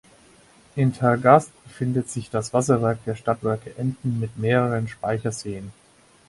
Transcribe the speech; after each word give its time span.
In 0.75 0.93
Tergast 0.95 1.51
befindet 1.63 2.09
sich 2.09 2.31
das 2.31 2.53
Wasserwerk 2.55 3.05
der 3.05 3.13
Stadtwerke 3.13 3.77
Emden 3.77 4.19
mit 4.19 4.35
mehreren 4.35 4.87
Speicherseen. 4.87 5.71